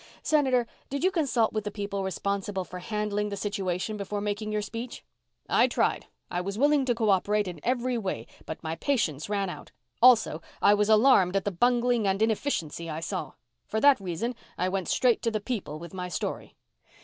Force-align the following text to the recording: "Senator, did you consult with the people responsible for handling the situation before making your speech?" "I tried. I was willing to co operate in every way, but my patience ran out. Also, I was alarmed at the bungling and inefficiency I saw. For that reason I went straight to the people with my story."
"Senator, 0.23 0.65
did 0.89 1.03
you 1.03 1.11
consult 1.11 1.53
with 1.53 1.63
the 1.63 1.69
people 1.69 2.03
responsible 2.03 2.65
for 2.65 2.79
handling 2.79 3.29
the 3.29 3.37
situation 3.37 3.97
before 3.97 4.19
making 4.19 4.51
your 4.51 4.63
speech?" 4.63 5.05
"I 5.47 5.67
tried. 5.67 6.07
I 6.31 6.41
was 6.41 6.57
willing 6.57 6.85
to 6.85 6.95
co 6.95 7.11
operate 7.11 7.47
in 7.47 7.59
every 7.61 7.99
way, 7.99 8.25
but 8.47 8.63
my 8.63 8.75
patience 8.77 9.29
ran 9.29 9.47
out. 9.47 9.71
Also, 10.01 10.41
I 10.59 10.73
was 10.73 10.89
alarmed 10.89 11.35
at 11.35 11.45
the 11.45 11.51
bungling 11.51 12.07
and 12.07 12.19
inefficiency 12.19 12.89
I 12.89 12.99
saw. 12.99 13.33
For 13.67 13.79
that 13.79 13.99
reason 13.99 14.33
I 14.57 14.69
went 14.69 14.87
straight 14.87 15.21
to 15.21 15.29
the 15.29 15.39
people 15.39 15.77
with 15.77 15.93
my 15.93 16.09
story." 16.09 16.55